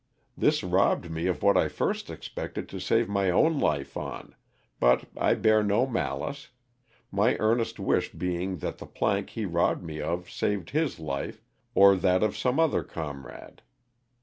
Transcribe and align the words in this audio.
This 0.35 0.63
robbed 0.63 1.11
me 1.11 1.27
of 1.27 1.43
what 1.43 1.55
I 1.55 1.67
first 1.67 2.09
expected 2.09 2.67
to 2.69 2.79
save 2.79 3.07
my 3.07 3.29
own 3.29 3.59
life 3.59 3.95
on, 3.95 4.33
but 4.79 5.03
I 5.15 5.35
bear 5.35 5.61
no 5.61 5.85
malice, 5.85 6.49
my 7.11 7.37
earnest 7.39 7.79
wish 7.79 8.11
being 8.11 8.57
that 8.65 8.79
the 8.79 8.87
plank 8.87 9.29
he 9.29 9.45
robbed 9.45 9.83
me 9.83 10.01
of 10.01 10.27
saved 10.27 10.71
his 10.71 10.99
life 10.99 11.43
or 11.75 11.95
that 11.95 12.23
of 12.23 12.35
some 12.35 12.59
other 12.59 12.81
comrade. 12.83 13.61